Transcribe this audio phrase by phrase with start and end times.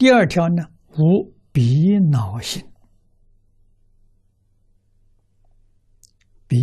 [0.00, 2.66] 第二条呢，无比恼心。
[6.48, 6.56] 比，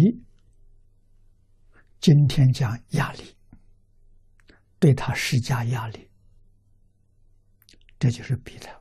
[1.99, 3.37] 今天讲压力，
[4.79, 6.09] 对他施加压力，
[7.99, 8.71] 这就是鼻头。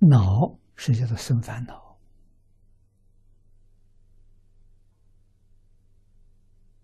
[0.00, 1.96] 恼是叫做生烦恼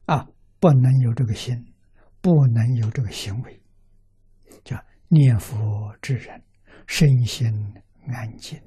[0.05, 0.29] 啊，
[0.61, 1.75] 不能有这个心，
[2.21, 3.61] 不能有这个行为，
[4.62, 4.81] 叫
[5.13, 6.43] 念佛之人，
[6.87, 7.75] 身心
[8.07, 8.61] 安静。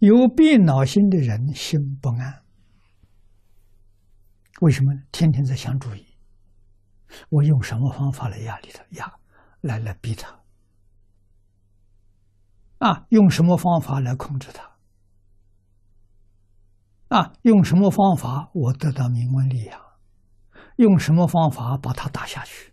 [0.00, 2.42] 有病恼心的人心不安，
[4.60, 4.92] 为什么？
[5.10, 6.04] 天天在想主意，
[7.30, 8.84] 我用什么方法来压力他？
[8.90, 9.18] 压
[9.62, 10.40] 来来逼他
[12.78, 13.06] 啊？
[13.08, 14.76] 用什么方法来控制他？
[17.16, 17.32] 啊？
[17.42, 19.87] 用什么方法我得到名闻利养？
[20.78, 22.72] 用什么方法把他打下去？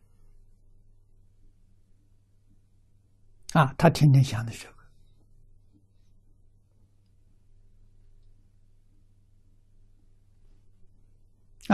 [3.53, 3.73] 啊？
[3.79, 4.75] 他天天想的这个。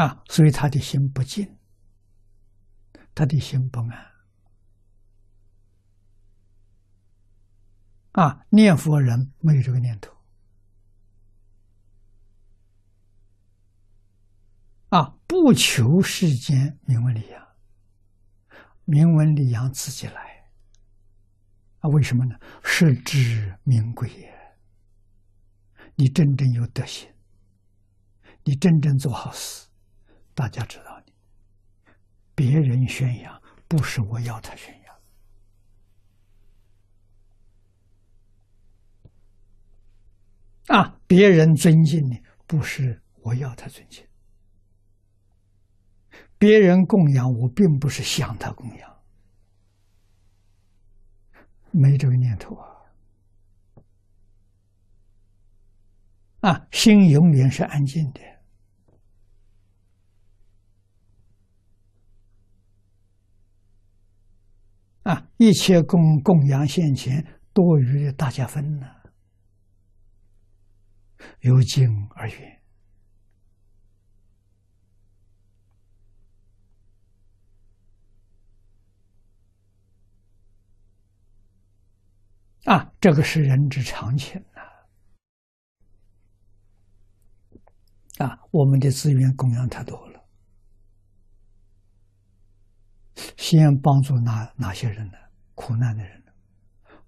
[0.02, 1.58] 啊，所以他的心不静，
[3.14, 4.12] 他的心不安。
[8.14, 10.16] 啊，念佛人没有这个念头。
[14.92, 17.48] 啊，不求世间名闻利养，
[18.84, 20.52] 名闻利养自己来。
[21.80, 22.36] 啊，为什么呢？
[22.62, 24.30] 是知名贵也。
[25.96, 27.10] 你真正有德行，
[28.44, 29.66] 你真正做好事。
[30.34, 31.14] 大家知道你，
[32.36, 34.78] 别人宣扬不是我要他宣
[40.68, 44.06] 扬啊，别人尊敬你不是我要他尊敬，
[46.42, 48.98] 别人供养我并不是想他供养，
[51.70, 52.66] 没这个念头啊，
[56.40, 58.22] 啊，心永远是安静的。
[65.04, 65.28] 啊！
[65.38, 68.88] 一切供供养现前，多余的大家分呢，
[71.42, 72.61] 由静而远。
[82.66, 84.62] 啊，这个是人之常情呐！
[88.24, 90.22] 啊，我们的资源供养太多了。
[93.36, 95.18] 先帮助哪哪些人呢？
[95.56, 96.24] 苦难的人，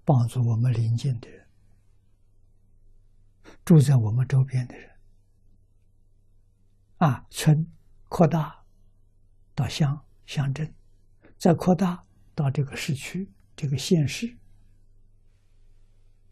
[0.04, 1.46] 帮助我们邻近的人，
[3.64, 4.90] 住在我们周边的人。
[6.98, 7.70] 啊，村
[8.08, 8.64] 扩大
[9.54, 10.74] 到乡乡镇，
[11.38, 12.04] 再扩大
[12.34, 14.36] 到这个市区、这个县市。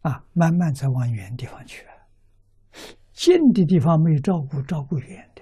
[0.03, 1.85] 啊，慢慢再往远地方去。
[3.11, 5.41] 近的地方没有照顾，照顾远的。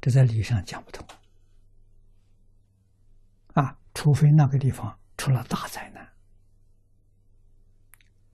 [0.00, 1.06] 这在理上讲不通
[3.54, 3.78] 啊！
[3.94, 6.12] 除非那个地方出了大灾难，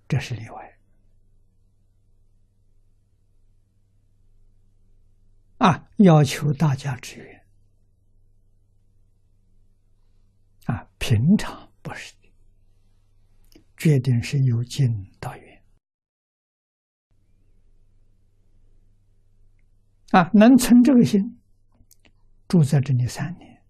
[0.09, 0.79] 这是例外
[5.59, 5.89] 啊！
[5.99, 7.47] 要求大家支援
[10.67, 12.15] 啊，平常不是，
[13.83, 15.65] 决定是由近到远
[20.13, 21.41] 啊，能存这个心。
[22.47, 23.65] 住在这里三年，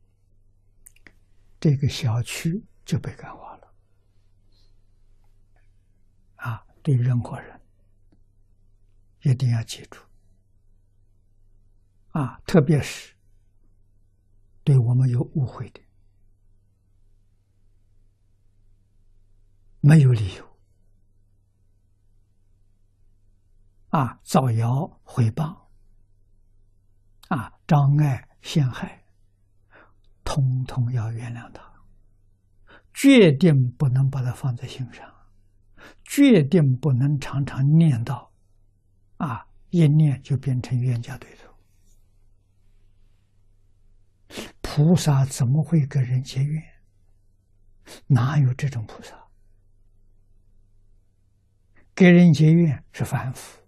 [1.58, 3.74] 这个小区就被感化了。
[6.34, 7.58] 啊，对任何人
[9.22, 9.98] 一定要记住。
[12.10, 13.14] 啊，特别是
[14.62, 15.80] 对我们有误会的，
[19.82, 20.56] 没有理由
[23.90, 25.54] 啊，造谣诽谤
[27.28, 28.26] 啊，障碍。
[28.42, 29.04] 陷害，
[30.24, 31.62] 通通要原谅他，
[32.92, 35.08] 决定不能把他放在心上，
[36.02, 38.30] 决定不能常常念叨，
[39.18, 41.54] 啊，一念就变成冤家对头。
[44.60, 46.60] 菩萨怎么会跟人结怨？
[48.08, 49.21] 哪有这种菩萨？
[51.94, 53.62] 跟人结怨是凡夫。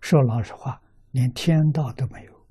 [0.00, 0.80] 说老实话，
[1.10, 2.46] 连天道都没有。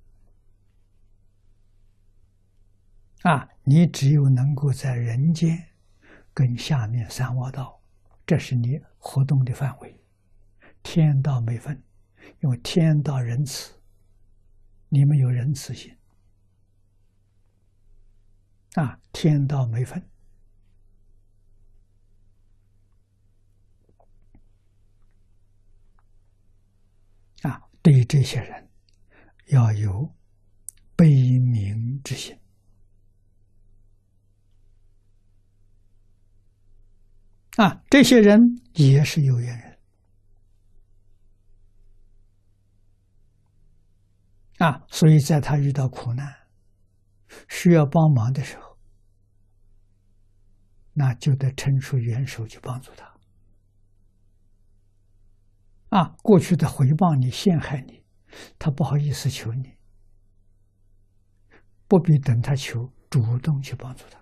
[3.22, 5.70] 啊，你只有能够在人间
[6.34, 7.82] 跟下面三恶道，
[8.26, 10.02] 这是你活动的范围。
[10.82, 11.82] 天道没分，
[12.42, 13.80] 因为天道仁慈，
[14.90, 15.96] 你们有仁慈心，
[18.74, 20.04] 啊，天道没分。
[27.44, 28.70] 啊，对这些人
[29.48, 30.14] 要有
[30.96, 32.38] 悲悯之心。
[37.58, 38.40] 啊，这些人
[38.74, 39.80] 也是有缘人。
[44.58, 46.34] 啊，所以在他遇到苦难、
[47.50, 48.78] 需要帮忙的时候，
[50.94, 53.13] 那就得伸出援手去帮助他。
[55.94, 58.04] 啊，过去的回报你、陷害你，
[58.58, 59.78] 他不好意思求你，
[61.88, 64.20] 不必等他求，主动去帮助他。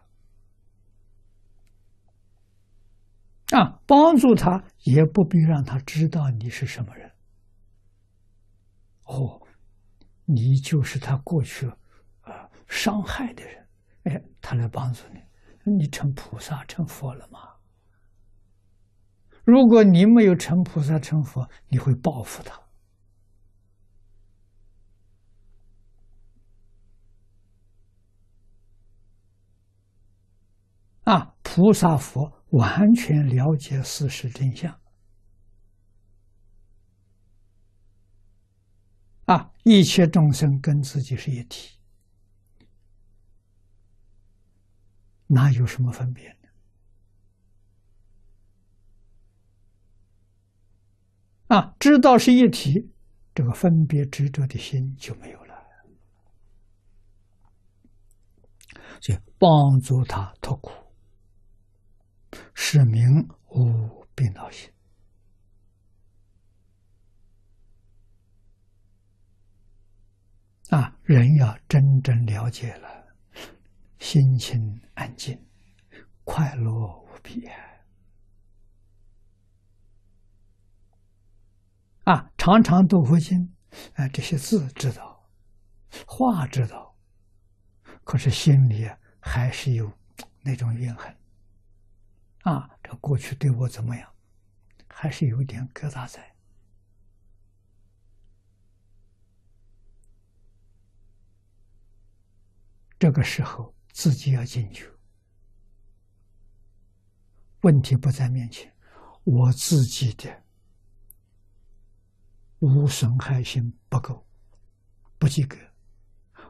[3.57, 7.09] 啊，帮助他也不必让他知道你是什么人。
[9.03, 9.41] 哦，
[10.25, 11.67] 你就是他过去
[12.19, 13.69] 啊伤害的人，
[14.03, 15.21] 哎，他来帮助你，
[15.77, 17.39] 你成菩萨、成佛了吗？
[19.51, 22.57] 如果你没有成菩萨成佛，你会报复他。
[31.03, 34.73] 啊，菩萨佛完全了解事实真相。
[39.25, 41.77] 啊，一切众生跟自己是一体，
[45.27, 46.33] 哪有什么分别？
[51.51, 52.89] 啊，知道是一体，
[53.35, 55.51] 这个分别执着的心就没有了。
[59.01, 59.49] 就帮
[59.81, 60.71] 助他脱苦，
[62.53, 63.03] 使名
[63.49, 64.71] 无病恼心。
[70.69, 72.87] 啊，人要真正了解了，
[73.99, 74.57] 心情
[74.93, 75.37] 安静，
[76.23, 77.45] 快乐无比。
[82.03, 83.53] 啊，常常读佛经，
[83.93, 85.29] 啊，这些字知道，
[86.07, 86.95] 话知道，
[88.03, 88.89] 可是心里
[89.19, 89.91] 还是有
[90.41, 91.15] 那种怨恨。
[92.43, 94.11] 啊，这过去对我怎么样，
[94.87, 96.35] 还是有点疙瘩在。
[102.97, 104.89] 这个时候自己要进去，
[107.61, 108.73] 问题不在面前，
[109.23, 110.43] 我自己的。
[112.61, 114.23] 无损害心不够，
[115.17, 115.57] 不及格；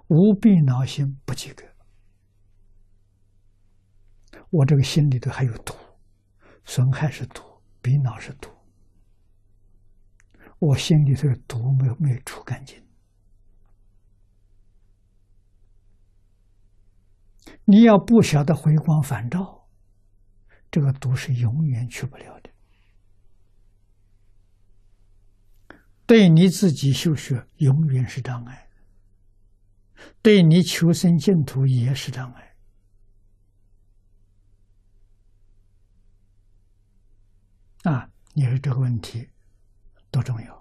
[0.08, 1.64] 无病恼心不及格。
[4.50, 5.74] 我这个心里头还有毒，
[6.66, 7.42] 损害是毒，
[7.82, 8.50] 病恼是毒。
[10.60, 12.86] 我心里头的毒没有没有除干净。
[17.64, 19.66] 你要不晓得回光返照，
[20.70, 22.51] 这个毒是永远去不了的。
[26.12, 28.68] 对你自己修学永远是障碍，
[30.22, 32.54] 对你求生净土也是障碍。
[37.84, 39.30] 啊，你说这个问题
[40.12, 40.61] 多重要？